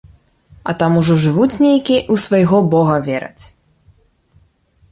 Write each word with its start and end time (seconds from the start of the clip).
А 0.71 0.73
там 0.83 0.93
ужо 1.01 1.15
жывуць 1.23 1.59
нейкія 1.65 1.99
і 2.01 2.07
ў 2.13 2.23
свайго 2.25 2.57
бога 2.73 2.97
вераць. 3.09 3.53